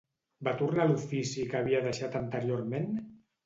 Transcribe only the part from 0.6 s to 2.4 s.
tornar a l'ofici que havia deixat